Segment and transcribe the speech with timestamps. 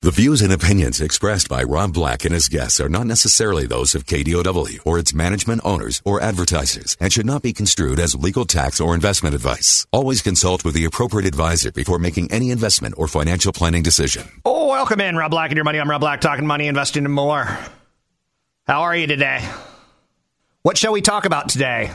[0.00, 3.96] The views and opinions expressed by Rob Black and his guests are not necessarily those
[3.96, 8.44] of KDOW or its management owners or advertisers and should not be construed as legal
[8.44, 9.88] tax or investment advice.
[9.90, 14.28] Always consult with the appropriate advisor before making any investment or financial planning decision.
[14.44, 15.80] Oh, welcome in, Rob Black and your money.
[15.80, 17.58] I'm Rob Black, talking money, investing, and more.
[18.68, 19.44] How are you today?
[20.62, 21.90] What shall we talk about today?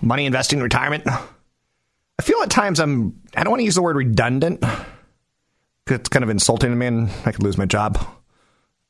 [0.00, 1.06] Money, investing, retirement.
[1.06, 3.20] I feel at times I'm.
[3.36, 4.64] I don't want to use the word redundant
[5.90, 7.98] it's kind of insulting to me and I could lose my job.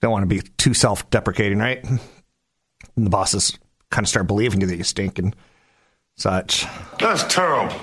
[0.01, 1.83] Don't want to be too self deprecating, right?
[1.85, 3.59] And the bosses
[3.91, 5.35] kind of start believing you that you stink and
[6.17, 6.67] such.
[6.99, 7.75] That's terrible.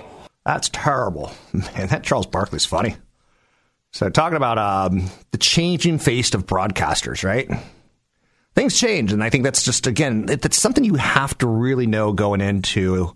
[0.46, 1.32] That's terrible.
[1.54, 2.96] Man, that Charles Barkley's funny.
[3.92, 7.50] So, talking about um, the changing face of broadcasters, right?
[8.54, 9.14] Things change.
[9.14, 13.16] And I think that's just, again, that's something you have to really know going into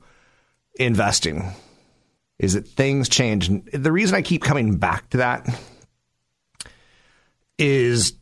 [0.75, 1.51] investing
[2.39, 3.49] is that things change.
[3.49, 5.47] And the reason I keep coming back to that
[7.59, 8.13] is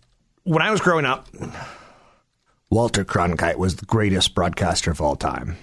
[0.43, 1.27] when I was growing up,
[2.69, 5.55] Walter Cronkite was the greatest broadcaster of all time.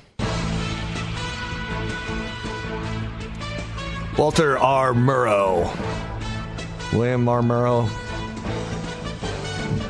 [4.17, 4.93] Walter R.
[4.93, 5.65] Murrow,
[6.93, 7.43] William R.
[7.43, 7.89] Murrow,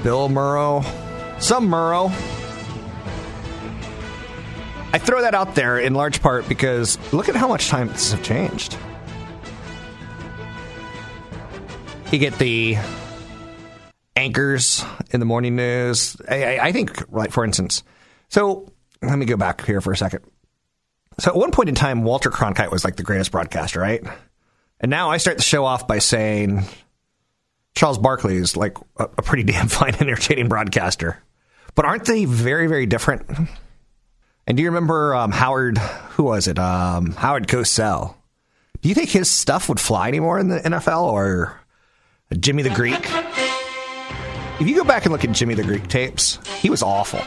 [0.02, 0.82] Bill Murrow,
[1.40, 2.10] some Murrow.
[4.94, 8.22] I throw that out there in large part because look at how much times have
[8.22, 8.78] changed.
[12.10, 12.78] You get the
[14.16, 16.16] anchors in the morning news.
[16.28, 17.82] I, I, think, like for instance,
[18.28, 20.24] so let me go back here for a second.
[21.18, 24.02] So at one point in time, Walter Cronkite was like the greatest broadcaster, right?
[24.80, 26.64] And now I start the show off by saying
[27.74, 31.22] Charles Barkley is like a, a pretty damn fine, entertaining broadcaster.
[31.74, 33.26] But aren't they very, very different?
[34.46, 35.78] And do you remember um, Howard?
[35.78, 36.58] Who was it?
[36.58, 38.14] Um, Howard Cosell.
[38.80, 41.58] Do you think his stuff would fly anymore in the NFL or
[42.38, 43.10] Jimmy the Greek?
[44.60, 47.18] If you go back and look at Jimmy the Greek tapes, he was awful.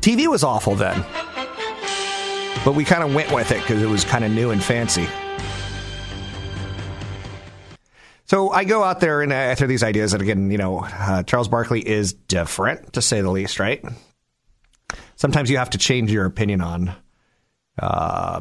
[0.00, 1.04] TV was awful then.
[2.64, 5.06] But we kind of went with it because it was kind of new and fancy.
[8.26, 10.12] So I go out there and I throw these ideas.
[10.14, 13.84] And again, you know, uh, Charles Barkley is different, to say the least, right?
[15.16, 16.94] Sometimes you have to change your opinion on.
[17.78, 18.40] Uh,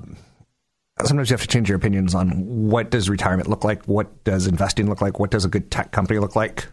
[1.06, 2.32] sometimes you have to change your opinions on
[2.70, 5.92] what does retirement look like, what does investing look like, what does a good tech
[5.92, 6.68] company look like.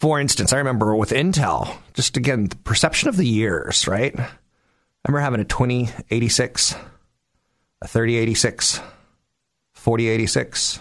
[0.00, 4.18] For instance, I remember with Intel, just again, the perception of the years, right?
[4.18, 4.28] I
[5.08, 6.74] remember having a 2086,
[7.82, 8.80] a 3086,
[9.72, 10.80] 4086.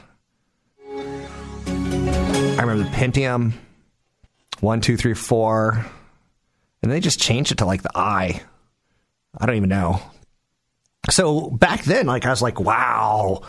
[0.87, 3.53] I remember the Pentium,
[4.59, 5.85] one, two, three, four,
[6.81, 8.41] and they just changed it to like the I.
[9.37, 10.01] I don't even know
[11.09, 13.41] so back then, like I was like, wow,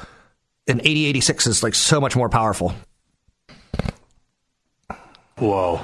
[0.66, 2.75] an 8086 is like so much more powerful.
[5.38, 5.81] Whoa.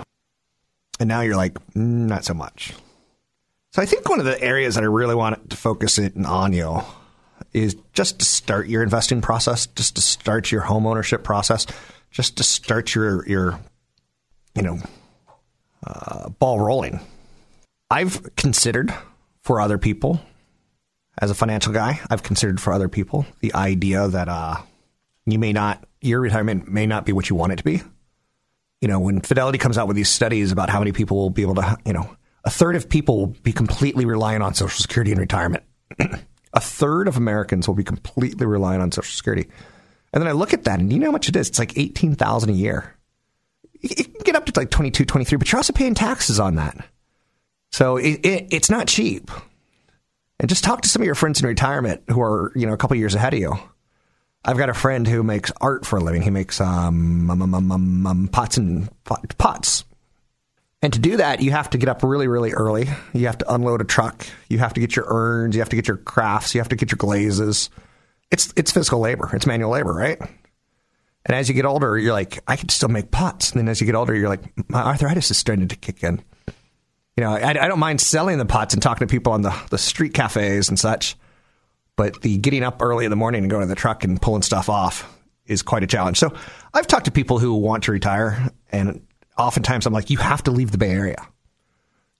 [0.99, 2.75] And now you're like, mm, not so much.
[3.73, 6.53] So I think one of the areas that I really want to focus it on
[6.53, 6.83] you
[7.53, 11.67] is just to start your investing process, just to start your home ownership process,
[12.11, 13.61] just to start your your
[14.55, 14.79] you know
[15.87, 17.01] uh, ball rolling.
[17.91, 18.93] I've considered
[19.43, 20.21] for other people
[21.21, 24.57] as a financial guy, I've considered for other people the idea that uh,
[25.27, 27.83] you may not, your retirement may not be what you want it to be.
[28.81, 31.43] You know, when Fidelity comes out with these studies about how many people will be
[31.43, 35.13] able to, you know, a third of people will be completely reliant on Social Security
[35.13, 35.63] in retirement.
[35.99, 39.51] a third of Americans will be completely reliant on Social Security.
[40.15, 41.51] And then I look at that, and you know how much it is?
[41.51, 42.97] It's like eighteen thousand a year.
[43.83, 46.87] It can get up to like 22, 23, but you're also paying taxes on that.
[47.73, 49.31] So it, it, it's not cheap
[50.41, 52.77] and just talk to some of your friends in retirement who are you know a
[52.77, 53.55] couple years ahead of you.
[54.43, 56.23] I've got a friend who makes art for a living.
[56.23, 59.85] He makes um, um, um, um, um pots and pot, pots.
[60.81, 62.89] And to do that, you have to get up really, really early.
[63.13, 64.27] You have to unload a truck.
[64.49, 65.55] You have to get your urns.
[65.55, 66.55] You have to get your crafts.
[66.55, 67.69] You have to get your glazes.
[68.31, 69.29] It's it's physical labor.
[69.35, 70.19] It's manual labor, right?
[71.27, 73.53] And as you get older, you're like, I can still make pots.
[73.53, 76.23] And then as you get older, you're like, my arthritis is starting to kick in.
[77.21, 79.55] You know, I, I don't mind selling the pots and talking to people on the,
[79.69, 81.17] the street cafes and such,
[81.95, 84.41] but the getting up early in the morning and going to the truck and pulling
[84.41, 85.07] stuff off
[85.45, 86.19] is quite a challenge.
[86.19, 86.33] So
[86.73, 89.07] I've talked to people who want to retire, and
[89.37, 91.29] oftentimes I'm like, you have to leave the Bay Area.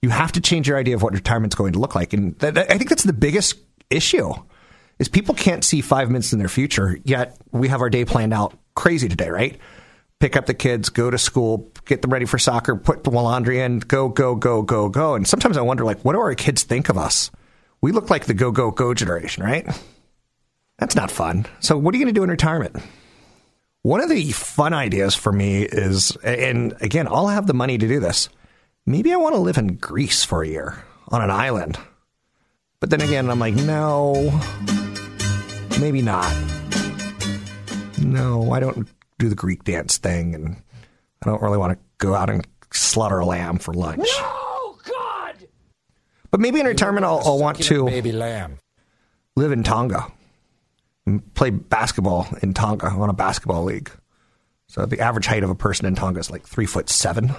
[0.03, 2.53] You have to change your idea of what retirement's going to look like, and th-
[2.53, 3.55] th- I think that's the biggest
[3.89, 4.31] issue.
[4.99, 8.35] Is people can't see five minutes in their future, yet we have our day planned
[8.35, 9.59] out crazy today, right?
[10.19, 13.59] Pick up the kids, go to school, get them ready for soccer, put the laundry
[13.59, 15.15] in, go, go, go, go, go.
[15.15, 17.31] And sometimes I wonder, like, what do our kids think of us?
[17.81, 19.67] We look like the go, go, go generation, right?
[20.77, 21.45] That's not fun.
[21.59, 22.75] So, what are you going to do in retirement?
[23.83, 27.87] One of the fun ideas for me is, and again, I'll have the money to
[27.87, 28.29] do this.
[28.85, 31.77] Maybe I want to live in Greece for a year on an island.
[32.79, 34.39] But then again, I'm like, no,
[35.79, 36.31] maybe not.
[37.99, 38.87] No, I don't
[39.19, 40.61] do the Greek dance thing, and
[41.21, 44.07] I don't really want to go out and slaughter a lamb for lunch.
[44.09, 45.47] Oh God!
[46.31, 48.59] But maybe in retirement, I'll, I'll want to baby lamb.
[49.35, 50.07] live in Tonga
[51.05, 53.91] and play basketball in Tonga on a basketball league.
[54.67, 57.35] So the average height of a person in Tonga is like three foot seven.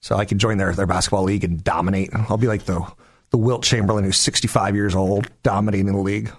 [0.00, 2.10] So I can join their, their basketball league and dominate.
[2.12, 2.86] I'll be like the
[3.30, 6.30] the Wilt Chamberlain who's 65 years old, dominating the league.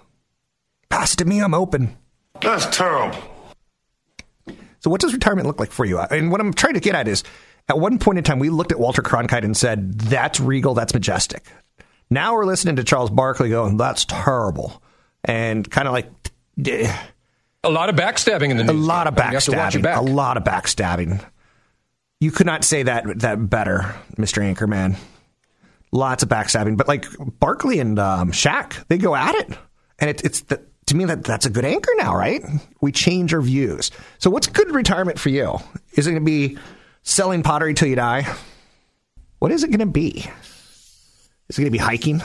[0.88, 1.94] Pass it to me, I'm open.
[2.40, 3.18] That's terrible.
[4.80, 5.98] So what does retirement look like for you?
[5.98, 7.24] And what I'm trying to get at is,
[7.68, 10.94] at one point in time, we looked at Walter Cronkite and said, that's regal, that's
[10.94, 11.46] majestic.
[12.10, 14.80] Now we're listening to Charles Barkley going, that's terrible.
[15.24, 16.08] And kind of like,
[16.64, 16.96] eh,
[17.64, 18.70] A lot of backstabbing in the news.
[18.70, 19.82] a lot of You have to backstabbing.
[19.82, 19.96] back.
[19.98, 21.24] A lot of backstabbing.
[22.20, 24.40] You could not say that that better, Mr.
[24.42, 24.96] Anchorman.
[25.92, 27.06] Lots of backstabbing, but like
[27.40, 29.58] Barkley and um, Shaq, they go at it,
[29.98, 32.42] and it, it's the, to me that that's a good anchor now, right?
[32.80, 33.90] We change our views.
[34.18, 35.58] So, what's good retirement for you?
[35.92, 36.58] Is it going to be
[37.02, 38.26] selling pottery till you die?
[39.38, 40.28] What is it going to be?
[41.48, 42.22] Is it going to be hiking?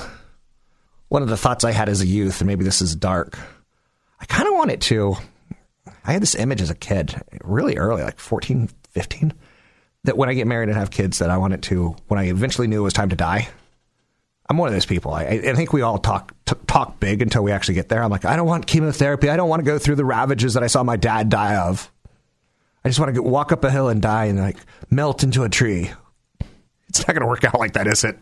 [1.09, 3.37] One of the thoughts I had as a youth, and maybe this is dark.
[4.19, 5.15] I kind of want it to.
[6.05, 9.33] I had this image as a kid, really early, like 14, 15,
[10.03, 12.67] that when I get married and have kids, that I wanted to, when I eventually
[12.67, 13.49] knew it was time to die.
[14.49, 15.13] I'm one of those people.
[15.13, 18.03] I, I think we all talk t- talk big until we actually get there.
[18.03, 19.29] I'm like, I don't want chemotherapy.
[19.29, 21.91] I don't want to go through the ravages that I saw my dad die of.
[22.83, 24.57] I just want to walk up a hill and die and like
[24.89, 25.91] melt into a tree.
[26.89, 28.17] It's not going to work out like that, is it?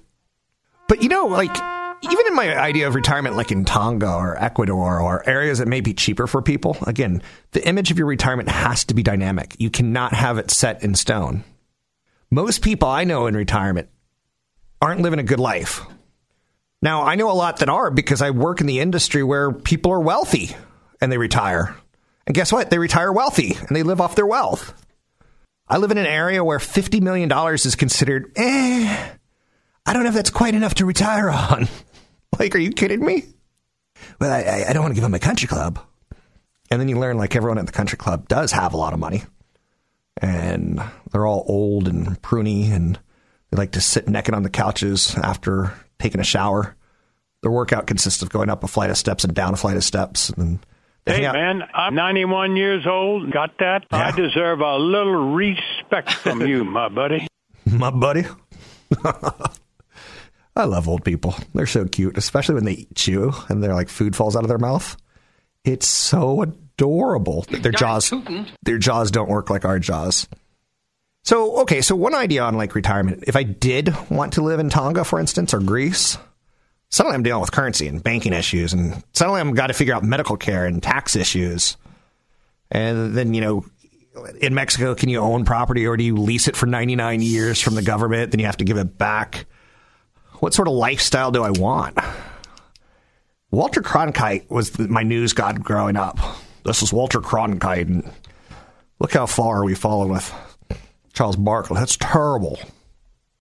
[0.88, 1.56] But you know, like
[2.04, 5.82] even in my idea of retirement, like in Tonga or Ecuador or areas that may
[5.82, 7.22] be cheaper for people, again,
[7.52, 9.56] the image of your retirement has to be dynamic.
[9.60, 11.44] You cannot have it set in stone.
[12.32, 13.90] Most people I know in retirement
[14.82, 15.82] aren't living a good life.
[16.82, 19.92] Now, I know a lot that are because I work in the industry where people
[19.92, 20.56] are wealthy
[21.02, 21.76] and they retire.
[22.26, 22.70] And guess what?
[22.70, 24.74] They retire wealthy and they live off their wealth.
[25.68, 29.10] I live in an area where $50 million is considered, eh,
[29.86, 31.68] I don't know if that's quite enough to retire on.
[32.40, 33.26] like, are you kidding me?
[34.20, 35.80] Well, I, I- don't want to give them a country club.
[36.72, 39.00] And then you learn, like, everyone at the country club does have a lot of
[39.00, 39.24] money.
[40.22, 40.82] And
[41.12, 43.00] they're all old and pruny, and
[43.50, 46.76] they like to sit naked on the couches after taking a shower.
[47.42, 49.84] Their workout consists of going up a flight of steps and down a flight of
[49.84, 50.30] steps.
[50.30, 50.60] And
[51.06, 53.32] Hey, man, I'm 91 years old.
[53.32, 53.86] Got that?
[53.92, 57.28] I deserve a little respect from you, my buddy.
[57.66, 58.26] my buddy.
[60.56, 61.36] I love old people.
[61.54, 64.58] They're so cute, especially when they chew and they're like food falls out of their
[64.58, 64.98] mouth.
[65.64, 67.46] It's so adorable.
[67.50, 68.14] Their jaws,
[68.64, 70.28] their jaws don't work like our jaws.
[71.24, 73.24] So okay, so one idea on like retirement.
[73.28, 76.18] If I did want to live in Tonga, for instance, or Greece,
[76.90, 80.04] suddenly I'm dealing with currency and banking issues, and suddenly I'm got to figure out
[80.04, 81.78] medical care and tax issues.
[82.72, 83.66] And then you know,
[84.40, 87.76] in Mexico, can you own property or do you lease it for 99 years from
[87.76, 88.32] the government?
[88.32, 89.46] Then you have to give it back.
[90.40, 91.98] What sort of lifestyle do I want?
[93.52, 96.20] Walter Cronkite was my news god growing up.
[96.64, 98.12] This is Walter Cronkite, and
[99.00, 100.32] look how far we fallen with
[101.20, 101.78] Charles Barkley.
[101.78, 102.58] That's terrible.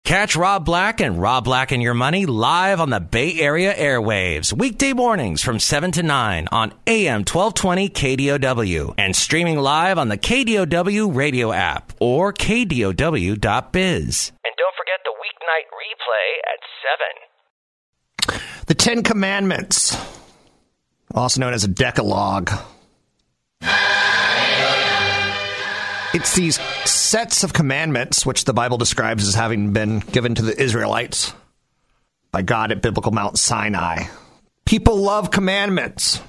[0.05, 4.51] Catch Rob Black and Rob Black and Your Money live on the Bay Area airwaves,
[4.51, 10.17] weekday mornings from 7 to 9 on AM 1220 KDOW and streaming live on the
[10.17, 12.97] KDOW radio app or KDOW.biz.
[14.43, 18.41] And don't forget the weeknight replay at 7.
[18.69, 19.99] The Ten Commandments,
[21.15, 22.51] also known as a Decalogue.
[26.13, 30.61] It's these sets of commandments, which the Bible describes as having been given to the
[30.61, 31.33] Israelites
[32.33, 34.05] by God at biblical Mount Sinai.
[34.65, 36.21] People love commandments.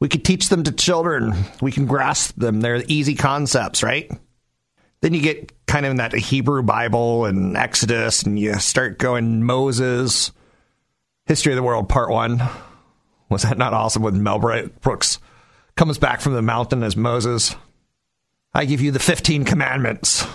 [0.00, 1.34] We could teach them to children.
[1.60, 2.60] We can grasp them.
[2.60, 4.10] They're easy concepts, right?
[5.02, 9.42] Then you get kind of in that Hebrew Bible and Exodus, and you start going
[9.42, 10.32] Moses,
[11.26, 12.42] History of the World Part One.
[13.28, 15.18] Was that not awesome with Mel Brooks
[15.76, 17.54] comes back from the mountain as Moses.
[18.54, 20.26] I give you the 15 commandments.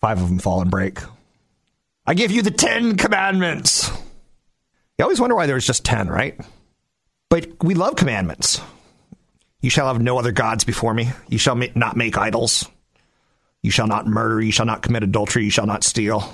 [0.00, 0.98] Five of them fall and break.
[2.06, 3.90] I give you the 10 commandments.
[4.98, 6.38] You always wonder why there's just 10, right?
[7.30, 8.60] But we love commandments.
[9.60, 11.10] You shall have no other gods before me.
[11.28, 12.68] You shall not make idols.
[13.62, 14.42] You shall not murder.
[14.42, 15.44] You shall not commit adultery.
[15.44, 16.32] You shall not steal.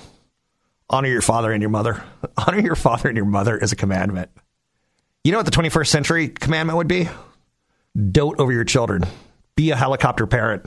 [0.90, 2.02] Honor your father and your mother.
[2.36, 4.30] Honor your father and your mother is a commandment.
[5.22, 7.08] You know what the 21st century commandment would be?
[8.10, 9.04] Dote over your children.
[9.60, 10.64] Be a helicopter parent.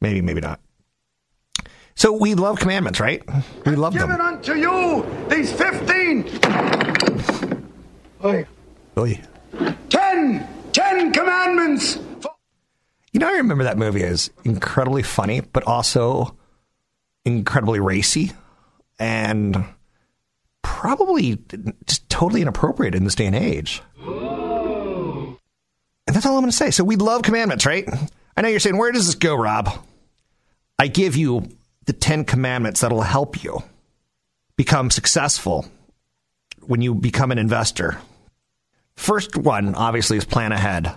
[0.00, 0.60] Maybe, maybe not.
[1.96, 3.20] So we love commandments, right?
[3.64, 4.20] We love Given them.
[4.20, 6.38] unto you these 15.
[8.24, 8.46] Oy.
[8.96, 9.20] Oy.
[9.90, 10.48] 10.
[10.70, 11.98] 10 commandments.
[13.10, 16.36] You know, I remember that movie as incredibly funny, but also
[17.24, 18.30] incredibly racy
[19.00, 19.64] and
[20.62, 21.42] probably
[21.86, 23.82] just totally inappropriate in this day and age.
[26.16, 26.70] That's all I'm going to say.
[26.70, 27.86] So we love commandments, right?
[28.34, 29.68] I know you're saying, where does this go, Rob?
[30.78, 31.46] I give you
[31.84, 33.62] the 10 commandments that'll help you
[34.56, 35.66] become successful
[36.62, 37.98] when you become an investor.
[38.94, 40.90] First one, obviously, is plan ahead.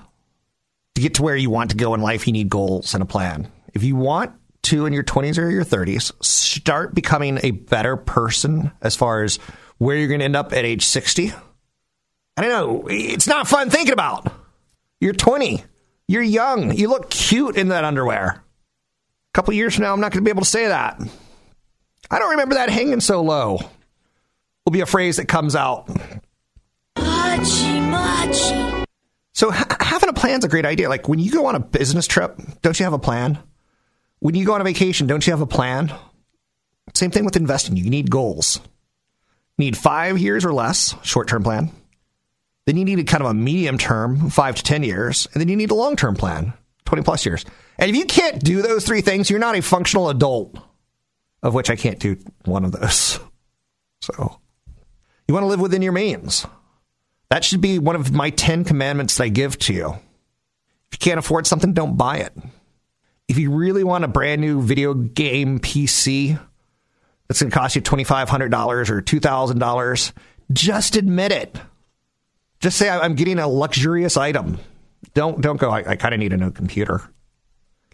[0.95, 3.05] To get to where you want to go in life, you need goals and a
[3.05, 3.51] plan.
[3.73, 8.71] If you want to, in your 20s or your 30s, start becoming a better person
[8.81, 9.35] as far as
[9.79, 11.33] where you're going to end up at age 60.
[12.37, 12.87] I don't know.
[12.89, 14.38] It's not fun thinking about.
[14.99, 15.63] You're 20.
[16.07, 16.75] You're young.
[16.75, 18.27] You look cute in that underwear.
[18.27, 20.99] A couple years from now, I'm not going to be able to say that.
[22.11, 23.59] I don't remember that hanging so low.
[24.65, 25.87] Will be a phrase that comes out.
[26.97, 28.85] Machi, machi.
[29.33, 30.89] So ha- having a plan's a great idea.
[30.89, 33.39] Like when you go on a business trip, don't you have a plan?
[34.19, 35.93] When you go on a vacation, don't you have a plan?
[36.93, 37.77] Same thing with investing.
[37.77, 38.59] You need goals.
[39.57, 41.71] Need five years or less, short term plan.
[42.69, 45.27] Then you need a kind of a medium term, five to 10 years.
[45.33, 46.53] And then you need a long term plan,
[46.85, 47.43] 20 plus years.
[47.79, 50.55] And if you can't do those three things, you're not a functional adult,
[51.41, 53.19] of which I can't do one of those.
[54.01, 54.39] So
[55.27, 56.45] you want to live within your means.
[57.31, 59.89] That should be one of my 10 commandments that I give to you.
[59.89, 62.33] If you can't afford something, don't buy it.
[63.27, 66.39] If you really want a brand new video game PC
[67.27, 70.11] that's going to cost you $2,500 or $2,000,
[70.53, 71.59] just admit it.
[72.59, 74.59] Just say, I'm getting a luxurious item.
[75.13, 77.01] Don't, don't go, I, I kind of need a new computer.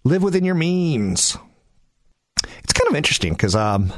[0.03, 1.37] Live within your means.
[2.63, 3.93] It's kind of interesting because um,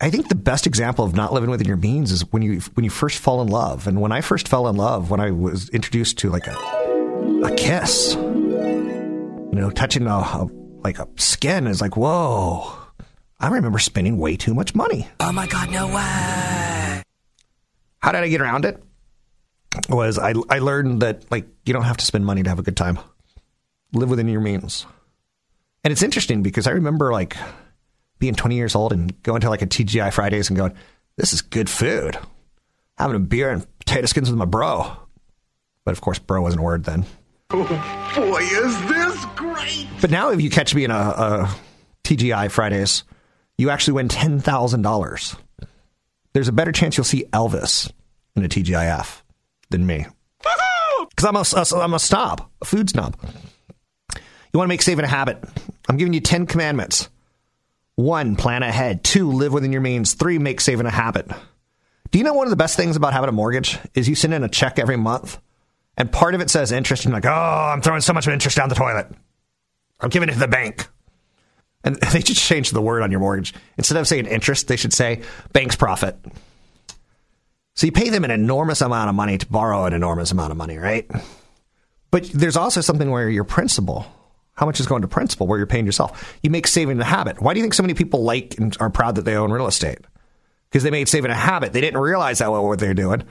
[0.00, 2.82] I think the best example of not living within your means is when you when
[2.82, 3.86] you first fall in love.
[3.86, 6.56] And when I first fell in love, when I was introduced to like a
[7.44, 10.48] a kiss, you know, touching a, a
[10.82, 12.72] like a skin is like whoa.
[13.38, 15.08] I remember spending way too much money.
[15.20, 17.02] Oh my god, no way.
[17.98, 18.82] How did I get around it?
[19.88, 22.62] Was I I learned that like you don't have to spend money to have a
[22.62, 22.98] good time.
[23.92, 24.86] Live within your means.
[25.84, 27.36] And it's interesting because I remember like
[28.18, 30.74] being 20 years old and going to like a TGI Fridays and going,
[31.16, 32.16] this is good food.
[32.96, 34.96] Having a beer and potato skins with my bro.
[35.84, 37.04] But of course, bro wasn't a word then.
[37.48, 39.88] Boy, is this great.
[40.00, 41.56] But now if you catch me in a, a
[42.04, 43.02] TGI Fridays,
[43.58, 45.36] you actually win $10,000.
[46.32, 47.90] There's a better chance you'll see Elvis
[48.36, 49.21] in a TGIF
[49.72, 50.06] than me.
[51.10, 53.16] Because I'm a, a, I'm a snob, a food snob.
[54.14, 55.42] You want to make saving a habit.
[55.88, 57.08] I'm giving you 10 commandments.
[57.96, 59.02] One, plan ahead.
[59.02, 60.14] Two, live within your means.
[60.14, 61.28] Three, make saving a habit.
[62.10, 64.34] Do you know one of the best things about having a mortgage is you send
[64.34, 65.38] in a check every month
[65.96, 68.56] and part of it says interest and you're like, oh, I'm throwing so much interest
[68.56, 69.06] down the toilet.
[70.00, 70.88] I'm giving it to the bank.
[71.84, 73.54] And they should change the word on your mortgage.
[73.76, 76.16] Instead of saying interest, they should say bank's profit.
[77.74, 80.56] So you pay them an enormous amount of money to borrow an enormous amount of
[80.56, 81.10] money, right?
[82.10, 84.06] But there's also something where your principal,
[84.54, 86.36] how much is going to principal, where you're paying yourself.
[86.42, 87.40] You make saving a habit.
[87.40, 89.66] Why do you think so many people like and are proud that they own real
[89.66, 89.98] estate?
[90.70, 91.72] Because they made saving a habit.
[91.72, 93.24] They didn't realize that what they're doing.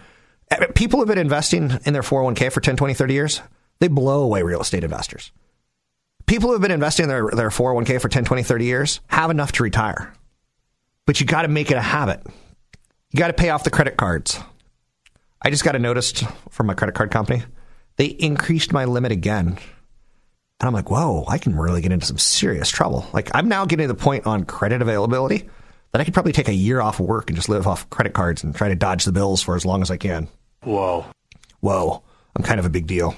[0.49, 3.41] Eh, people who have been investing in their 401k for 10, 20, 30 years.
[3.79, 5.31] They blow away real estate investors.
[6.25, 9.29] People who have been investing in their, their 401k for 10, 20, 30 years have
[9.31, 10.13] enough to retire.
[11.05, 12.25] But you got to make it a habit.
[13.11, 14.39] You got to pay off the credit cards.
[15.41, 17.43] I just got a notice from my credit card company.
[17.97, 19.47] They increased my limit again.
[19.47, 23.05] And I'm like, whoa, I can really get into some serious trouble.
[23.13, 25.49] Like, I'm now getting to the point on credit availability
[25.91, 28.13] that I could probably take a year off of work and just live off credit
[28.13, 30.27] cards and try to dodge the bills for as long as I can.
[30.63, 31.05] Whoa.
[31.59, 32.03] Whoa,
[32.35, 33.15] I'm kind of a big deal.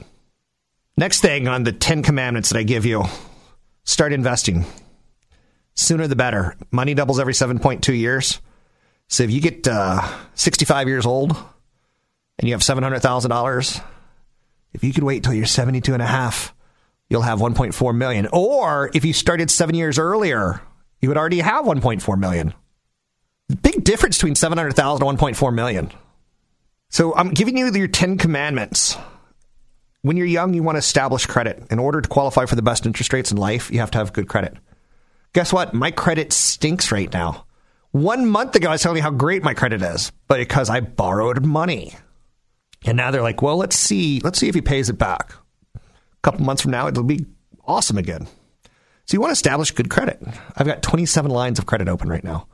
[0.97, 3.03] Next thing on the 10 commandments that I give you
[3.83, 4.65] start investing.
[5.75, 6.55] Sooner the better.
[6.71, 8.39] Money doubles every 7.2 years.
[9.10, 10.01] So if you get uh,
[10.33, 11.36] 65 years old
[12.39, 13.83] and you have $700,000,
[14.74, 16.53] If you could wait till you're 72 and a half,
[17.10, 18.27] you'll have 1.4 million.
[18.33, 20.62] Or if you started seven years earlier,
[21.00, 22.53] you would already have 1.4 million.
[23.62, 25.91] Big difference between 700,000 and 1.4 million.
[26.89, 28.98] So I'm giving you your 10 commandments.
[30.01, 31.63] When you're young, you want to establish credit.
[31.69, 34.12] In order to qualify for the best interest rates in life, you have to have
[34.13, 34.57] good credit.
[35.33, 35.74] Guess what?
[35.74, 37.45] My credit stinks right now.
[37.93, 40.79] One month ago, I was telling you how great my credit is, but because I
[40.79, 41.93] borrowed money.
[42.83, 45.31] And now they're like, well, let's see, let's see if he pays it back.
[45.75, 45.79] A
[46.23, 47.27] couple months from now, it'll be
[47.67, 48.25] awesome again.
[49.05, 50.19] So you want to establish good credit.
[50.57, 52.47] I've got 27 lines of credit open right now.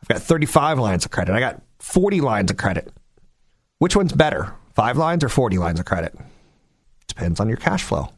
[0.00, 1.34] I've got 35 lines of credit.
[1.34, 2.90] I got 40 lines of credit.
[3.80, 6.16] Which one's better, five lines or 40 lines of credit?
[7.06, 8.08] Depends on your cash flow.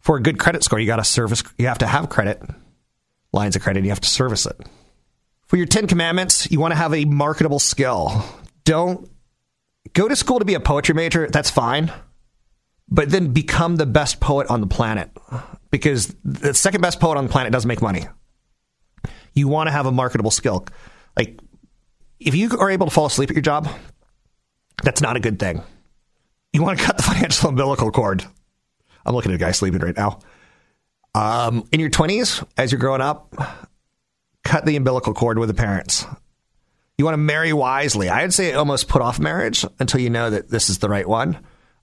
[0.00, 2.42] For a good credit score, you got to service, you have to have credit,
[3.32, 4.60] lines of credit, you have to service it.
[5.46, 8.24] For your 10 commandments, you want to have a marketable skill.
[8.64, 9.08] Don't
[9.92, 11.92] go to school to be a poetry major, that's fine.
[12.88, 15.10] But then become the best poet on the planet
[15.70, 18.06] because the second best poet on the planet doesn't make money.
[19.34, 20.66] You want to have a marketable skill.
[21.16, 21.40] Like,
[22.18, 23.68] if you are able to fall asleep at your job,
[24.82, 25.62] that's not a good thing.
[26.52, 28.24] You want to cut the financial umbilical cord.
[29.04, 30.20] I'm looking at a guy sleeping right now.
[31.14, 33.34] Um, in your 20s, as you're growing up,
[34.46, 36.06] cut the umbilical cord with the parents.
[36.96, 38.08] You want to marry wisely.
[38.08, 41.38] I'd say almost put off marriage until you know that this is the right one,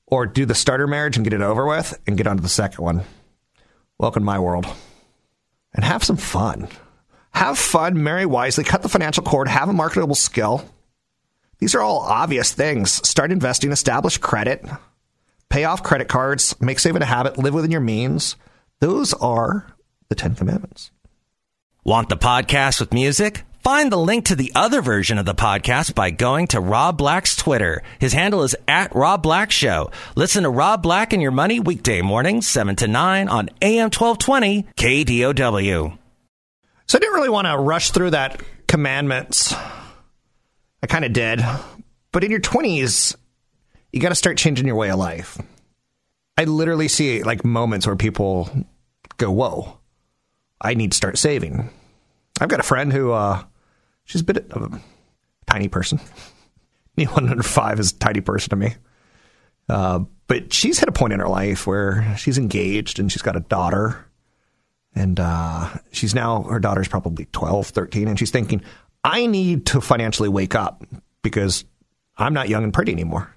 [0.07, 2.49] or do the starter marriage and get it over with and get on to the
[2.49, 3.03] second one.
[3.99, 4.65] Welcome to my world.
[5.73, 6.67] And have some fun.
[7.33, 10.63] Have fun, marry wisely, cut the financial cord, have a marketable skill.
[11.59, 13.07] These are all obvious things.
[13.07, 14.63] Start investing, establish credit,
[15.49, 18.35] pay off credit cards, make saving a habit, live within your means.
[18.79, 19.67] Those are
[20.09, 20.91] the Ten Commandments.
[21.85, 23.43] Want the podcast with music?
[23.59, 27.35] Find the link to the other version of the podcast by going to Rob Black's
[27.35, 27.83] Twitter.
[27.99, 29.91] His handle is at Rob Black Show.
[30.15, 34.63] Listen to Rob Black and Your Money weekday mornings, 7 to 9 on AM 1220
[34.77, 35.97] KDOW.
[36.87, 39.53] So I didn't really want to rush through that commandments.
[40.81, 41.41] I kind of did.
[42.13, 43.17] But in your 20s,
[43.91, 45.37] you got to start changing your way of life.
[46.37, 48.49] I literally see like moments where people
[49.17, 49.79] go, Whoa,
[50.63, 51.69] I need to start saving.
[52.39, 53.43] I've got a friend who, uh,
[54.05, 54.81] she's a bit of a
[55.45, 55.99] tiny person.
[56.97, 58.75] Me 105 is a tiny person to me.
[59.67, 63.35] Uh, but she's hit a point in her life where she's engaged and she's got
[63.35, 64.05] a daughter.
[64.93, 68.61] And uh, she's now, her daughter's probably 12, 13, and she's thinking,
[69.03, 70.83] I need to financially wake up
[71.23, 71.65] because
[72.15, 73.35] I'm not young and pretty anymore.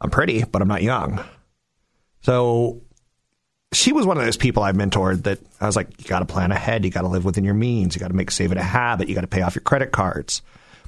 [0.00, 1.24] I'm pretty, but I'm not young.
[2.20, 2.82] So
[3.72, 6.24] she was one of those people I mentored that I was like, you got to
[6.24, 6.84] plan ahead.
[6.84, 7.94] You got to live within your means.
[7.94, 9.08] You got to make saving a habit.
[9.08, 10.42] You got to pay off your credit cards.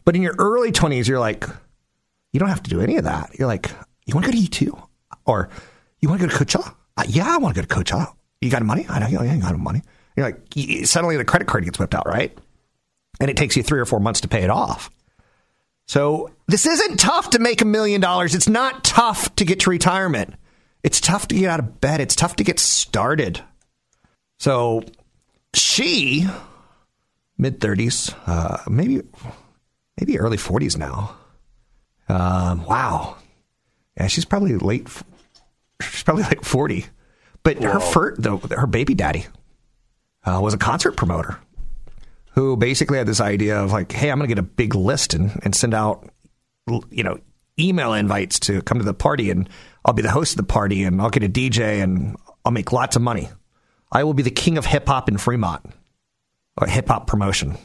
[0.05, 1.45] But in your early 20s, you're like,
[2.33, 3.39] you don't have to do any of that.
[3.39, 3.71] You're like,
[4.07, 4.89] you want to go to E2?
[5.27, 5.51] Or
[6.01, 6.75] you want to go to Coachella?
[6.97, 8.15] Uh, yeah, I want to go to Coachella.
[8.41, 8.87] You got money?
[8.89, 9.83] I know you got money.
[10.17, 12.37] You're like, suddenly the credit card gets whipped out, right?
[13.21, 14.91] And it takes you three or four months to pay it off.
[15.87, 18.35] So this isn't tough to make a million dollars.
[18.35, 20.35] It's not tough to get to retirement.
[20.83, 22.01] It's tough to get out of bed.
[22.01, 23.43] It's tough to get started.
[24.39, 24.83] So
[25.55, 26.27] she,
[27.37, 29.03] mid 30s, uh, maybe
[29.99, 31.17] maybe early 40s now.
[32.09, 33.17] Um, wow.
[33.97, 34.89] Yeah, she's probably late.
[35.83, 36.87] She's probably like 40.
[37.43, 37.73] But Whoa.
[37.73, 39.27] her first, the, her baby daddy
[40.25, 41.39] uh, was a concert promoter
[42.33, 45.15] who basically had this idea of like, hey, I'm going to get a big list
[45.15, 46.09] and, and send out,
[46.91, 47.19] you know,
[47.59, 49.49] email invites to come to the party and
[49.85, 52.73] I'll be the host of the party and I'll get a DJ and I'll make
[52.73, 53.29] lots of money.
[53.93, 55.65] I will be the king of hip hop in Fremont
[56.61, 57.57] or hip hop promotion.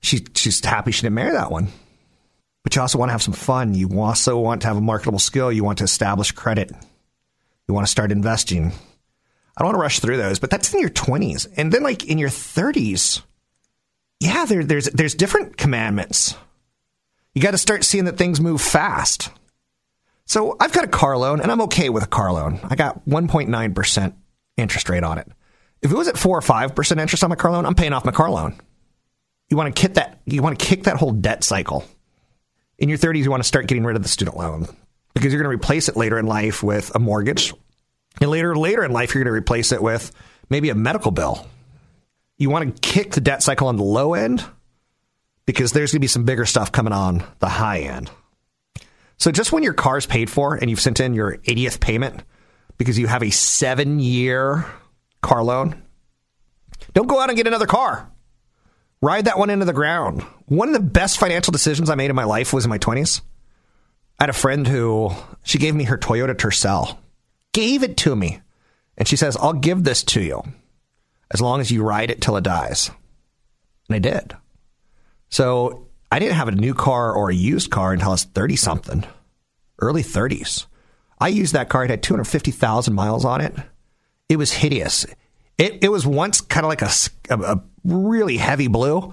[0.00, 1.68] She, she's happy she didn't marry that one.
[2.64, 3.74] But you also want to have some fun.
[3.74, 5.50] You also want to have a marketable skill.
[5.50, 6.70] You want to establish credit.
[7.66, 8.66] You want to start investing.
[8.66, 11.48] I don't want to rush through those, but that's in your 20s.
[11.56, 13.22] And then, like, in your 30s,
[14.20, 16.36] yeah, there, there's, there's different commandments.
[17.34, 19.30] You got to start seeing that things move fast.
[20.28, 22.60] So I've got a car loan and I'm okay with a car loan.
[22.62, 24.14] I got 1.9%
[24.58, 25.26] interest rate on it.
[25.80, 28.04] If it was at 4 or 5% interest on my car loan, I'm paying off
[28.04, 28.60] my car loan.
[29.48, 31.82] You want to kick that you want to kick that whole debt cycle.
[32.78, 34.68] In your 30s you want to start getting rid of the student loan
[35.14, 37.54] because you're going to replace it later in life with a mortgage.
[38.20, 40.12] And later later in life you're going to replace it with
[40.50, 41.46] maybe a medical bill.
[42.36, 44.44] You want to kick the debt cycle on the low end
[45.46, 48.10] because there's going to be some bigger stuff coming on the high end.
[49.18, 52.22] So just when your car's paid for and you've sent in your 80th payment
[52.76, 54.64] because you have a seven year
[55.22, 55.82] car loan,
[56.94, 58.10] don't go out and get another car.
[59.00, 60.22] Ride that one into the ground.
[60.46, 63.20] One of the best financial decisions I made in my life was in my 20s.
[64.18, 65.10] I had a friend who
[65.42, 66.96] she gave me her Toyota Tercel,
[67.52, 68.40] gave it to me,
[68.96, 70.42] and she says, "I'll give this to you
[71.30, 72.90] as long as you ride it till it dies."
[73.88, 74.36] And I did.
[75.28, 78.56] So I didn't have a new car or a used car until I was thirty
[78.56, 79.04] something,
[79.80, 80.66] early thirties.
[81.20, 83.54] I used that car; it had two hundred fifty thousand miles on it.
[84.28, 85.06] It was hideous.
[85.58, 86.90] It it was once kind of like a,
[87.30, 89.12] a, a really heavy blue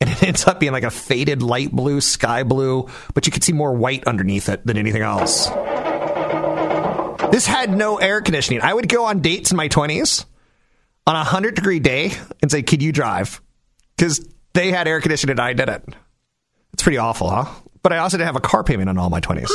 [0.00, 3.44] and it ends up being like a faded light blue, sky blue, but you could
[3.44, 5.48] see more white underneath it than anything else.
[7.30, 8.62] This had no air conditioning.
[8.62, 10.24] I would go on dates in my 20s
[11.06, 13.40] on a 100 degree day and say, Could you drive?
[13.96, 15.94] Because they had air conditioning and I didn't.
[16.76, 17.46] It's pretty awful, huh?
[17.82, 19.50] But I also didn't have a car payment on all my 20s.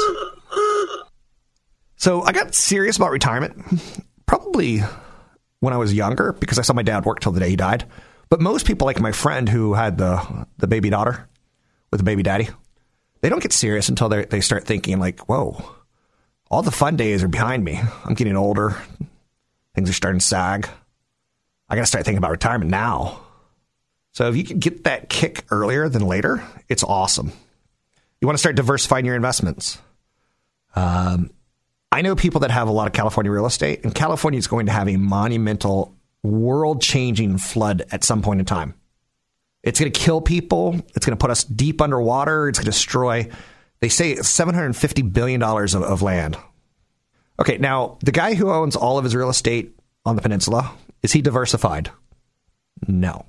[1.95, 3.63] So I got serious about retirement
[4.25, 4.79] probably
[5.59, 7.85] when I was younger because I saw my dad work till the day he died.
[8.29, 11.29] But most people, like my friend who had the the baby daughter
[11.91, 12.49] with the baby daddy,
[13.21, 15.63] they don't get serious until they they start thinking like, "Whoa,
[16.49, 17.79] all the fun days are behind me.
[18.03, 18.75] I'm getting older.
[19.75, 20.67] Things are starting to sag.
[21.69, 23.19] I got to start thinking about retirement now."
[24.13, 27.31] So if you can get that kick earlier than later, it's awesome.
[28.19, 29.79] You want to start diversifying your investments.
[30.75, 31.31] Um,
[31.91, 34.67] I know people that have a lot of California real estate, and California is going
[34.67, 38.75] to have a monumental world changing flood at some point in time.
[39.63, 40.75] It's going to kill people.
[40.95, 42.47] It's going to put us deep underwater.
[42.47, 43.29] It's going to destroy,
[43.79, 46.37] they say, $750 billion of, of land.
[47.39, 50.71] Okay, now the guy who owns all of his real estate on the peninsula,
[51.03, 51.91] is he diversified?
[52.87, 53.25] No.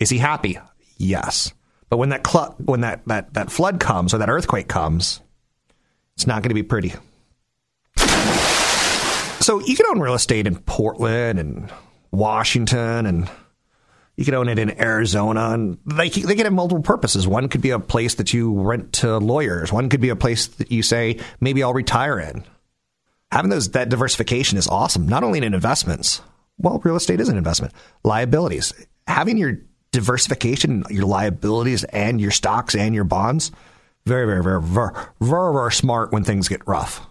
[0.00, 0.58] Is he happy?
[0.96, 1.52] Yes.
[1.88, 5.20] But when that cl- when that, that, that flood comes or that earthquake comes,
[6.14, 6.94] it's not going to be pretty.
[9.40, 11.72] So you can own real estate in Portland and
[12.10, 13.30] Washington and
[14.18, 17.28] you can own it in Arizona, and they they could have multiple purposes.
[17.28, 19.72] One could be a place that you rent to lawyers.
[19.72, 22.44] One could be a place that you say maybe I'll retire in.
[23.30, 25.06] Having those that diversification is awesome.
[25.06, 26.20] Not only in investments,
[26.58, 27.72] well, real estate is an investment.
[28.02, 28.74] Liabilities,
[29.06, 29.60] having your
[29.92, 33.50] diversification, your liabilities, and your stocks and your bonds,
[34.06, 37.06] very very very very very, very smart when things get rough.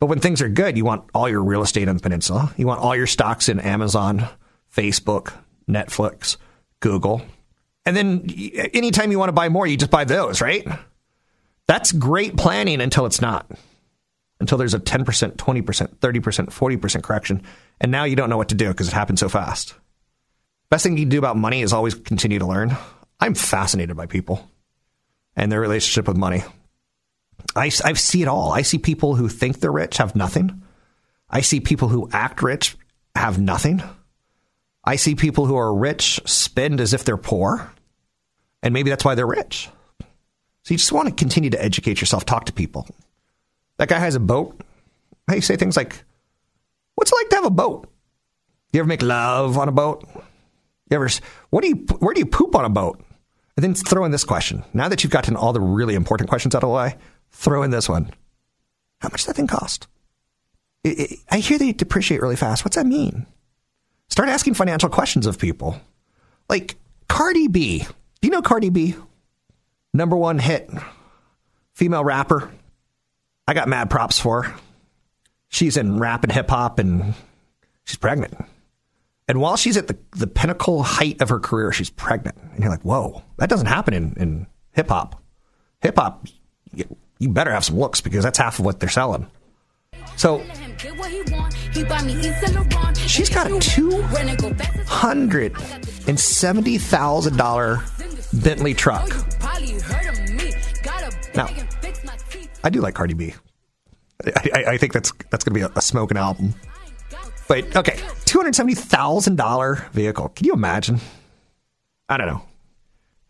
[0.00, 2.54] But when things are good, you want all your real estate on the peninsula.
[2.56, 4.26] You want all your stocks in Amazon,
[4.74, 5.32] Facebook,
[5.68, 6.38] Netflix,
[6.80, 7.22] Google.
[7.84, 8.26] And then
[8.72, 10.66] anytime you want to buy more, you just buy those, right?
[11.66, 13.50] That's great planning until it's not.
[14.40, 15.04] Until there's a 10%,
[15.36, 17.42] 20%, 30%, 40% correction.
[17.78, 19.74] And now you don't know what to do because it happened so fast.
[20.70, 22.76] Best thing you can do about money is always continue to learn.
[23.18, 24.48] I'm fascinated by people
[25.36, 26.42] and their relationship with money.
[27.56, 28.52] I, I see it all.
[28.52, 30.62] I see people who think they're rich have nothing.
[31.28, 32.76] I see people who act rich
[33.16, 33.82] have nothing.
[34.84, 37.72] I see people who are rich spend as if they're poor,
[38.62, 39.68] and maybe that's why they're rich.
[40.62, 42.86] So you just want to continue to educate yourself, talk to people.
[43.78, 44.60] That guy has a boat.
[45.26, 46.02] How you say things like,
[46.94, 47.88] "What's it like to have a boat?"
[48.72, 50.08] You ever make love on a boat?
[50.90, 51.08] You ever?
[51.50, 51.76] What do you?
[52.00, 53.00] Where do you poop on a boat?
[53.56, 54.64] And then throw in this question.
[54.74, 56.96] Now that you've gotten all the really important questions out of the way,
[57.30, 58.10] throw in this one.
[59.00, 59.86] How much does that thing cost?
[60.84, 62.64] I hear they depreciate really fast.
[62.64, 63.26] What's that mean?
[64.08, 65.80] Start asking financial questions of people.
[66.48, 66.76] Like
[67.08, 67.80] Cardi B.
[67.80, 68.94] Do you know Cardi B?
[69.92, 70.70] Number one hit,
[71.74, 72.50] female rapper.
[73.46, 74.54] I got mad props for her.
[75.48, 77.14] She's in rap and hip hop and
[77.84, 78.34] she's pregnant.
[79.30, 82.36] And while she's at the, the pinnacle height of her career, she's pregnant.
[82.52, 85.22] And you're like, whoa, that doesn't happen in, in hip hop.
[85.82, 86.26] Hip hop,
[86.74, 89.28] you better have some looks because that's half of what they're selling.
[90.16, 90.42] So
[93.06, 94.02] she's got a two
[94.88, 95.54] hundred
[96.08, 97.84] and seventy thousand dollar
[98.32, 99.08] Bentley truck.
[101.36, 101.48] Now,
[102.64, 103.34] I do like Cardi B.
[104.26, 106.52] I, I, I think that's that's going to be a, a smoking album.
[107.50, 110.28] But okay, two hundred seventy thousand dollar vehicle.
[110.28, 111.00] Can you imagine?
[112.08, 112.42] I don't know.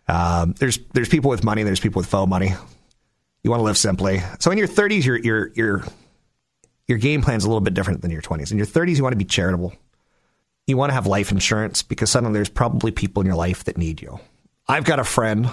[0.09, 1.63] Um, there's there's people with money.
[1.63, 2.53] There's people with faux money.
[3.43, 4.21] You want to live simply.
[4.39, 5.85] So in your 30s, your your your
[6.87, 8.53] your game plan is a little bit different than your 20s.
[8.53, 9.73] In your 30s, you want to be charitable.
[10.67, 13.79] You want to have life insurance because suddenly there's probably people in your life that
[13.79, 14.21] need you.
[14.69, 15.49] I've got a friend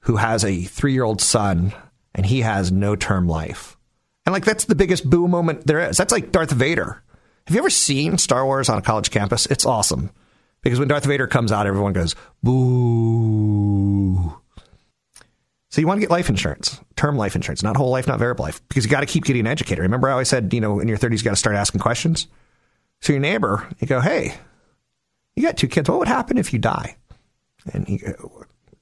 [0.00, 1.74] who has a three year old son
[2.14, 3.76] and he has no term life.
[4.24, 5.98] And like that's the biggest boo moment there is.
[5.98, 7.02] That's like Darth Vader.
[7.46, 9.46] Have you ever seen Star Wars on a college campus?
[9.46, 10.10] It's awesome.
[10.62, 14.34] Because when Darth Vader comes out, everyone goes, boo.
[15.70, 18.44] So you want to get life insurance, term life insurance, not whole life, not variable
[18.44, 19.82] life, because you got to keep getting educated.
[19.82, 22.28] Remember, I always said, you know, in your 30s, you got to start asking questions.
[23.00, 24.34] So your neighbor, you go, hey,
[25.36, 25.90] you got two kids.
[25.90, 26.96] What would happen if you die?
[27.72, 28.00] And he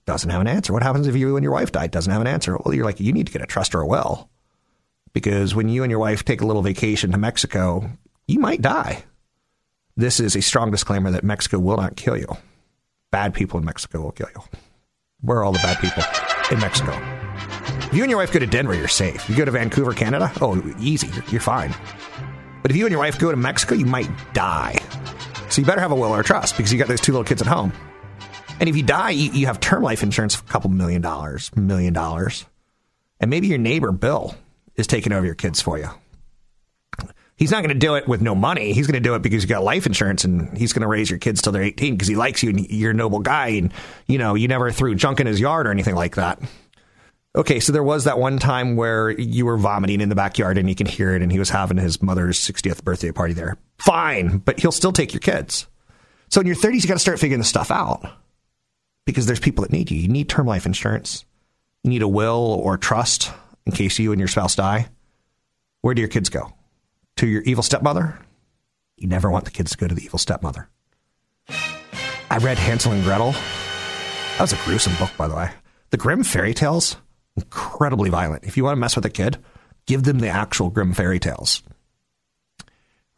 [0.07, 0.73] doesn't have an answer.
[0.73, 1.87] What happens if you and your wife die?
[1.89, 2.57] Doesn't have an answer.
[2.59, 4.29] Well, you're like, you need to get a trust or a will.
[5.13, 7.91] because when you and your wife take a little vacation to Mexico,
[8.33, 9.05] you might die.
[9.97, 12.27] This is a strong disclaimer that Mexico will not kill you.
[13.11, 14.43] Bad people in Mexico will kill you.
[15.21, 16.03] Where are all the bad people
[16.51, 16.93] in Mexico?
[17.87, 19.29] If you and your wife go to Denver, you're safe.
[19.29, 21.75] You go to Vancouver, Canada, oh, easy, you're, fine.
[22.63, 24.79] But if you and your wife go to Mexico, you might die.
[25.51, 27.25] So you better have a will or a trust because you got those two little
[27.25, 27.73] kids at home.
[28.61, 31.55] And if you die, you, you have term life insurance for a couple million dollars,
[31.55, 32.47] million dollars.
[33.21, 34.35] And maybe your neighbor, Bill,
[34.75, 35.91] is taking over your kids for you.
[37.37, 38.73] He's not going to do it with no money.
[38.73, 41.11] He's going to do it because you got life insurance and he's going to raise
[41.11, 43.73] your kids till they're 18 because he likes you and you're a noble guy and,
[44.07, 46.41] you know, you never threw junk in his yard or anything like that.
[47.35, 50.69] Okay, so there was that one time where you were vomiting in the backyard and
[50.69, 53.57] you can hear it and he was having his mother's 60th birthday party there.
[53.79, 55.67] Fine, but he'll still take your kids.
[56.29, 58.07] So in your 30s, you got to start figuring this stuff out
[59.07, 59.99] because there's people that need you.
[59.99, 61.25] You need term life insurance.
[61.83, 63.33] You need a will or trust
[63.67, 64.89] in case you and your spouse die.
[65.81, 66.53] Where do your kids go?
[67.17, 68.19] To your evil stepmother?
[68.97, 70.69] You never want the kids to go to the evil stepmother.
[71.49, 73.33] I read Hansel and Gretel.
[73.33, 75.51] That was a gruesome book, by the way.
[75.91, 76.97] The Grimm fairy tales,
[77.37, 78.45] incredibly violent.
[78.45, 79.39] If you want to mess with a kid,
[79.87, 81.63] give them the actual Grimm fairy tales.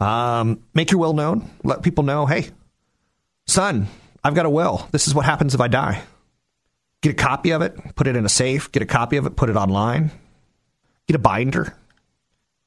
[0.01, 1.49] Um, make your will known.
[1.63, 2.49] Let people know, hey,
[3.47, 3.87] son,
[4.25, 4.89] I've got a will.
[4.91, 6.03] This is what happens if I die.
[7.01, 9.37] Get a copy of it, put it in a safe, get a copy of it,
[9.37, 10.11] put it online,
[11.07, 11.77] get a binder.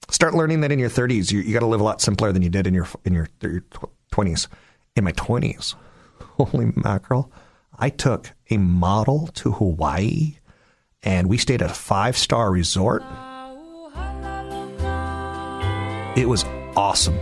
[0.10, 2.41] Start learning that in your 30s, you, you got to live a lot simpler than
[2.41, 3.62] you did in your in your, your
[4.13, 4.48] 20s.
[4.96, 5.76] In my 20s,
[6.38, 7.32] holy mackerel,
[7.78, 10.38] I took a model to Hawaii
[11.04, 13.04] and we stayed at a five star resort.
[16.17, 17.17] It was awesome.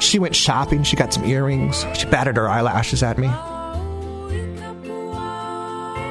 [0.00, 0.82] She went shopping.
[0.82, 1.86] She got some earrings.
[1.94, 3.28] She batted her eyelashes at me.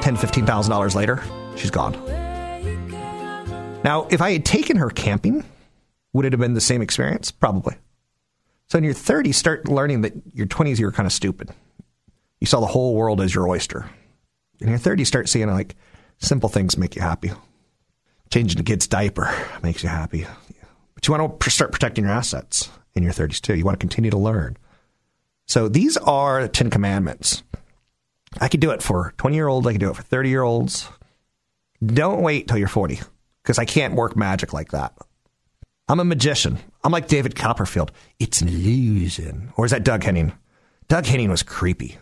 [0.02, 1.22] Ten, fifteen thousand dollars later,
[1.58, 1.94] she's gone.
[3.84, 5.44] Now, if I had taken her camping,
[6.14, 7.32] would it have been the same experience?
[7.32, 7.76] Probably.
[8.68, 11.50] So in your 30s, start learning that your 20s you were kind of stupid.
[12.40, 13.90] You saw the whole world as your oyster.
[14.60, 15.76] In your 30s, start seeing like
[16.20, 17.32] simple things make you happy.
[18.30, 20.28] Changing a kid's diaper makes you happy.
[20.94, 23.56] But you want to start protecting your assets in your 30s too.
[23.56, 24.58] You want to continue to learn.
[25.48, 27.42] So these are the 10 commandments.
[28.40, 29.66] I could do it for 20 year olds.
[29.66, 30.88] I could do it for 30 year olds.
[31.84, 33.02] Don't wait till you're 40
[33.44, 34.94] because I can't work magic like that.
[35.88, 36.58] I'm a magician.
[36.84, 37.92] I'm like David Copperfield.
[38.20, 39.52] It's an illusion.
[39.58, 40.34] Or is that Doug Henning?
[40.88, 41.98] Doug Henning was creepy.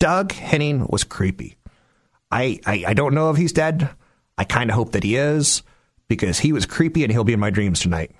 [0.00, 1.56] Doug Henning was creepy.
[2.30, 3.88] I, I, I don't know if he's dead.
[4.38, 5.62] I kind of hope that he is
[6.08, 8.12] because he was creepy and he'll be in my dreams tonight.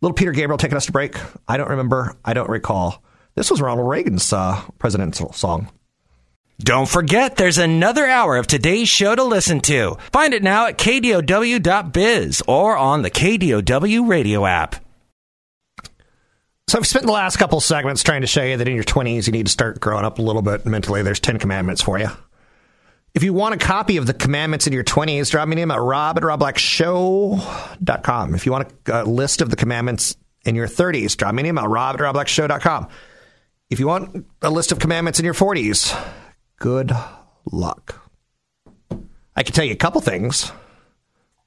[0.00, 1.16] Little Peter Gabriel taking us to break.
[1.46, 2.16] I don't remember.
[2.24, 3.02] I don't recall.
[3.34, 5.70] This was Ronald Reagan's uh, presidential song.
[6.64, 9.96] Don't forget, there's another hour of today's show to listen to.
[10.12, 14.76] Find it now at kdow.biz or on the KDOW radio app.
[16.68, 19.26] So I've spent the last couple segments trying to show you that in your 20s
[19.26, 21.02] you need to start growing up a little bit mentally.
[21.02, 22.08] There's 10 commandments for you.
[23.12, 25.76] If you want a copy of the commandments in your 20s, drop me an email
[25.76, 28.34] at rob at robblackshow.com.
[28.36, 31.64] If you want a, list of the commandments in your 30s, drop me an email,
[31.64, 32.86] at rob at robblackshow.com.
[33.68, 36.00] If you want a list of commandments in your 40s,
[36.62, 36.92] good
[37.44, 38.08] luck.
[39.34, 40.52] I can tell you a couple things.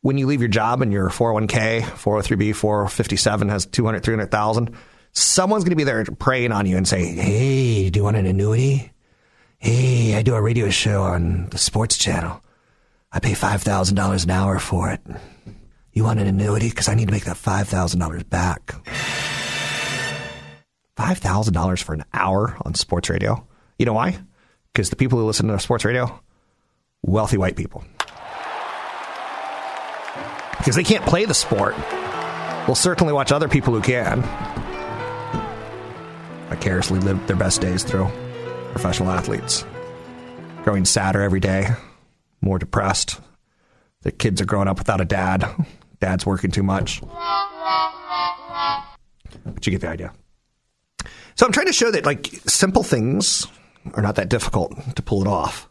[0.02, 4.76] When you leave your job and your 401k, 403b, 457 has 200, 300,000,
[5.14, 8.26] someone's going to be there preying on you and say, Hey, do you want an
[8.26, 8.92] annuity?
[9.58, 12.42] Hey, I do a radio show on the sports channel.
[13.10, 15.00] I pay $5,000 an hour for it.
[15.94, 16.68] You want an annuity?
[16.68, 18.76] Because I need to make that $5,000 back.
[20.98, 23.48] $5,000 for an hour on sports radio?
[23.80, 24.20] You know why?
[24.76, 26.20] Because the people who listen to sports radio,
[27.02, 27.86] wealthy white people.
[30.58, 31.76] Because they can't play the sport.
[32.68, 34.22] We'll certainly watch other people who can.
[36.50, 38.10] Vicariously live their best days through
[38.72, 39.64] professional athletes.
[40.66, 41.70] Growing sadder every day,
[42.42, 43.22] more depressed.
[44.02, 45.46] The kids are growing up without a dad.
[46.02, 47.00] Dad's working too much.
[49.46, 50.12] But you get the idea.
[51.36, 53.48] So I'm trying to show that like simple things
[53.94, 55.70] are not that difficult to pull it off.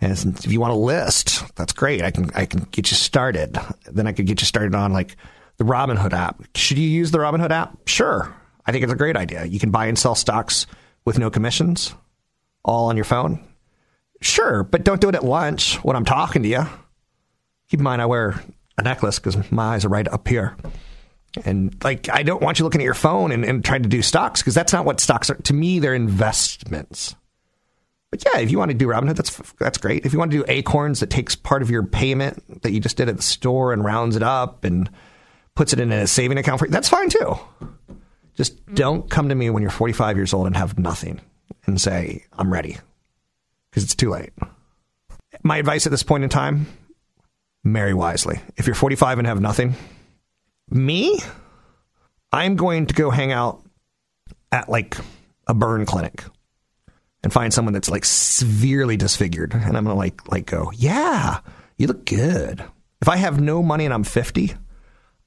[0.00, 2.02] And if you want a list, that's great.
[2.02, 3.58] I can I can get you started.
[3.90, 5.16] Then I could get you started on like
[5.56, 6.42] the Robinhood app.
[6.56, 7.88] Should you use the Robinhood app?
[7.88, 8.34] Sure.
[8.66, 9.44] I think it's a great idea.
[9.44, 10.66] You can buy and sell stocks
[11.04, 11.94] with no commissions
[12.64, 13.42] all on your phone?
[14.20, 16.66] Sure, but don't do it at lunch when I'm talking to you.
[17.68, 18.42] Keep in mind, I wear
[18.78, 20.56] a necklace because my eyes are right up here.
[21.44, 24.02] And like, I don't want you looking at your phone and, and trying to do
[24.02, 25.34] stocks because that's not what stocks are.
[25.34, 27.14] To me, they're investments.
[28.10, 30.06] But yeah, if you want to do Robinhood, that's that's great.
[30.06, 32.96] If you want to do Acorns, that takes part of your payment that you just
[32.96, 34.88] did at the store and rounds it up and
[35.56, 37.36] puts it in a saving account for you, that's fine too.
[38.36, 41.20] Just don't come to me when you're 45 years old and have nothing
[41.66, 42.76] and say, I'm ready,
[43.70, 44.32] because it's too late.
[45.42, 46.66] My advice at this point in time
[47.64, 48.40] marry wisely.
[48.56, 49.74] If you're 45 and have nothing,
[50.70, 51.18] me,
[52.32, 53.62] I'm going to go hang out
[54.50, 54.96] at like
[55.46, 56.24] a burn clinic
[57.22, 61.40] and find someone that's like severely disfigured and I'm going to like like go, "Yeah,
[61.76, 62.64] you look good."
[63.00, 64.54] If I have no money and I'm 50,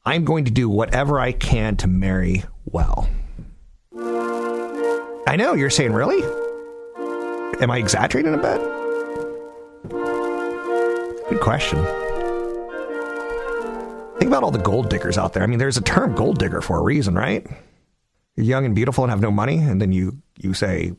[0.06, 3.10] I'm going to do whatever I can to marry well.
[5.28, 6.23] I know you're saying, "Really?"
[7.60, 8.62] Am I exaggerating a bit?
[11.30, 11.80] Good question.
[14.28, 15.42] Think about all the gold diggers out there.
[15.42, 17.48] I mean, there's a term gold digger for a reason, right?
[18.36, 20.92] You're young and beautiful and have no money, and then you you say,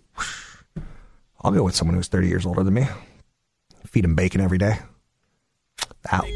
[1.43, 2.87] "I'll go with someone who's 30 years older than me."
[3.85, 4.79] Feed him bacon every day.
[6.11, 6.25] Out.
[6.25, 6.33] Look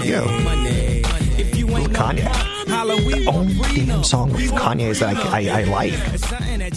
[0.00, 0.20] at you.
[0.20, 1.21] Little
[1.74, 2.52] Kanye.
[2.66, 5.92] The only oh, damn song with Kanye is that I, I, I, like.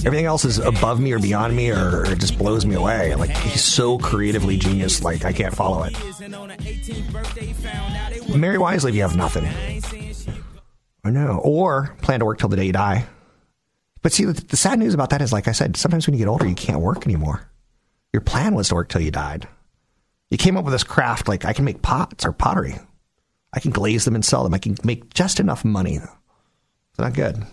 [0.05, 3.15] Everything else is above me or beyond me or, or it just blows me away.
[3.15, 5.95] Like, he's so creatively genius, like, I can't follow it.
[8.35, 9.45] Marry wisely if you have nothing.
[11.03, 11.39] I know.
[11.43, 13.05] Or plan to work till the day you die.
[14.01, 16.19] But see, the, the sad news about that is, like I said, sometimes when you
[16.19, 17.49] get older, you can't work anymore.
[18.13, 19.47] Your plan was to work till you died.
[20.29, 22.75] You came up with this craft like I can make pots or pottery.
[23.55, 24.53] I can glaze them and sell them.
[24.53, 25.95] I can make just enough money.
[25.95, 27.43] It's not good.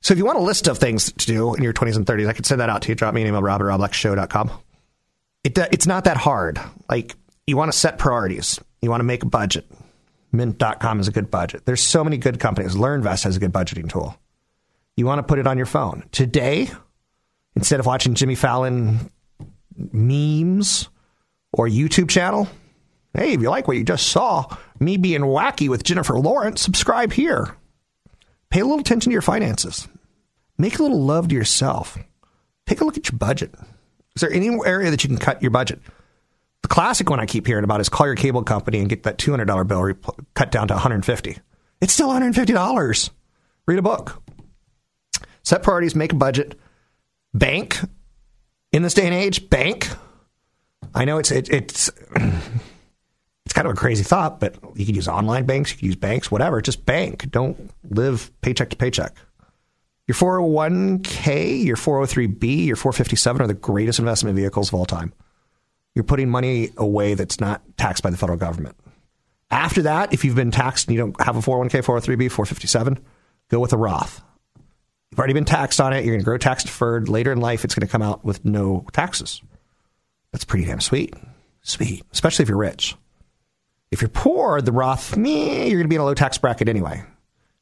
[0.00, 2.28] So if you want a list of things to do in your 20s and 30s,
[2.28, 2.94] I could send that out to you.
[2.94, 4.50] Drop me an email, robert at robblackshow.com.
[5.42, 6.60] It, it's not that hard.
[6.88, 8.60] Like, you want to set priorities.
[8.80, 9.66] You want to make a budget.
[10.32, 11.64] Mint.com is a good budget.
[11.64, 12.74] There's so many good companies.
[12.74, 14.16] LearnVest has a good budgeting tool.
[14.96, 16.04] You want to put it on your phone.
[16.12, 16.70] Today,
[17.54, 19.10] instead of watching Jimmy Fallon
[19.76, 20.88] memes
[21.52, 22.48] or YouTube channel,
[23.16, 24.46] hey, if you like what you just saw,
[24.78, 27.56] me being wacky with Jennifer Lawrence, subscribe here.
[28.50, 29.88] Pay a little attention to your finances.
[30.58, 31.98] Make a little love to yourself.
[32.66, 33.54] Take a look at your budget.
[34.14, 35.80] Is there any area that you can cut your budget?
[36.62, 39.18] The classic one I keep hearing about is call your cable company and get that
[39.18, 41.38] $200 bill cut down to 150
[41.80, 43.10] It's still $150.
[43.66, 44.22] Read a book.
[45.42, 46.58] Set priorities, make a budget.
[47.34, 47.78] Bank.
[48.72, 49.88] In this day and age, bank.
[50.94, 51.90] I know it's it, it's
[53.56, 56.30] kind of a crazy thought, but you could use online banks, you could use banks,
[56.30, 56.60] whatever.
[56.60, 57.30] Just bank.
[57.30, 59.16] Don't live paycheck to paycheck.
[60.06, 65.14] Your 401k, your 403b, your 457 are the greatest investment vehicles of all time.
[65.94, 68.76] You're putting money away that's not taxed by the federal government.
[69.50, 72.98] After that, if you've been taxed and you don't have a 401k, 403b, 457,
[73.48, 74.22] go with a Roth.
[75.10, 76.04] You've already been taxed on it.
[76.04, 77.08] You're going to grow tax deferred.
[77.08, 79.40] Later in life, it's going to come out with no taxes.
[80.30, 81.14] That's pretty damn sweet.
[81.62, 82.94] Sweet, especially if you're rich.
[83.90, 86.68] If you're poor, the Roth, meh, you're going to be in a low tax bracket
[86.68, 87.04] anyway.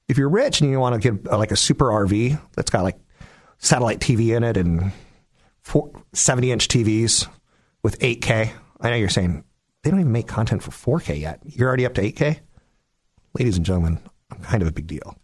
[0.08, 2.82] If you're rich and you want to get uh, like a super RV that's got
[2.82, 2.98] like
[3.58, 4.92] satellite TV in it and
[6.12, 7.26] 70 inch TVs
[7.82, 9.44] with 8K, I know you're saying
[9.82, 11.40] they don't even make content for 4K yet.
[11.44, 12.40] You're already up to 8K?
[13.38, 13.98] Ladies and gentlemen,
[14.30, 15.16] I'm kind of a big deal.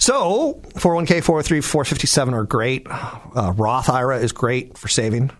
[0.00, 2.86] So, 401k, 403, 457 are great.
[2.88, 5.32] Uh, Roth IRA is great for saving.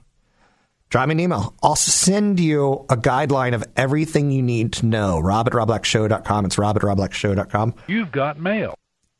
[0.90, 1.54] Drop me an email.
[1.62, 5.18] I'll send you a guideline of everything you need to know.
[5.18, 6.46] Rob at robblackshow.com.
[6.46, 7.74] It's rob at robblackshow.com.
[7.86, 8.74] You've got mail.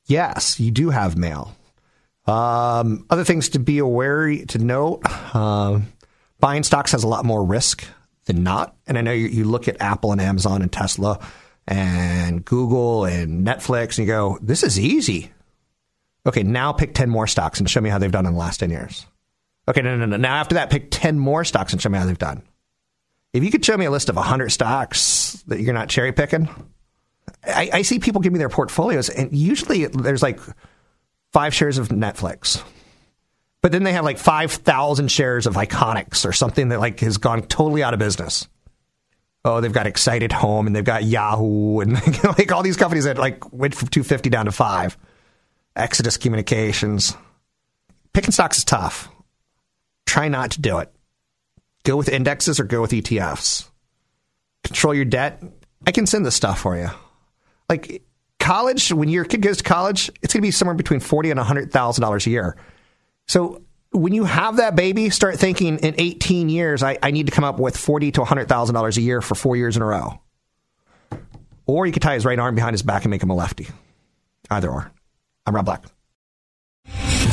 [0.07, 1.55] Yes, you do have mail.
[2.27, 5.01] Um, other things to be aware, to note,
[5.35, 5.81] uh,
[6.41, 7.85] buying stocks has a lot more risk
[8.25, 8.75] than not.
[8.87, 11.19] And I know you, you look at Apple and Amazon and Tesla
[11.67, 15.33] and Google and Netflix and you go, this is easy.
[16.27, 18.61] Okay, now pick 10 more stocks and show me how they've done in the last
[18.61, 19.07] 10 years.
[19.69, 20.17] Okay, no, no, no.
[20.17, 22.43] Now after that, pick 10 more stocks and show me how they've done.
[23.35, 26.49] If you could show me a list of 100 stocks that you're not cherry picking,
[27.45, 30.41] I, I see people give me their portfolios, and usually there's like
[31.33, 32.63] five shares of Netflix.
[33.61, 37.43] But then they have like 5,000 shares of Iconics or something that like has gone
[37.43, 38.49] totally out of business.
[39.45, 43.53] Oh, they've got Excite@Home and they've got Yahoo and like all these companies that like
[43.53, 44.97] went from 250 down to five.
[45.77, 47.15] Exodus Communications.
[48.13, 49.09] Picking stocks is tough.
[50.09, 50.91] Try not to do it.
[51.85, 53.69] Go with indexes or go with ETFs.
[54.65, 55.43] Control your debt.
[55.87, 56.89] I can send this stuff for you.
[57.69, 58.03] Like
[58.41, 61.39] college, when your kid goes to college, it's going to be somewhere between forty and
[61.39, 62.57] hundred thousand dollars a year.
[63.27, 63.61] So
[63.93, 67.45] when you have that baby, start thinking in 18 years, I, I need to come
[67.45, 70.23] up with forty to hundred thousand dollars a year for four years in a row.
[71.67, 73.69] Or you could tie his right arm behind his back and make him a lefty.
[74.49, 74.91] Either or.
[75.45, 75.85] I'm Rob Black.